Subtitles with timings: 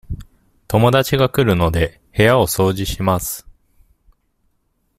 [0.67, 3.45] 友達が来るので、部屋を掃除します。